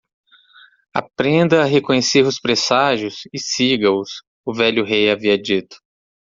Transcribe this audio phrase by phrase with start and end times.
[0.95, 3.21] "Aprenda a reconhecer os presságios?
[3.31, 5.77] e siga-os?", o velho rei havia dito.